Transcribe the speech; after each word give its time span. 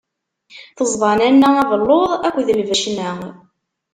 Teẓda 0.77 1.11
nanna 1.17 1.49
abelluḍ 1.61 2.11
akked 2.27 2.43
d 2.47 2.49
lbecna. 2.61 3.09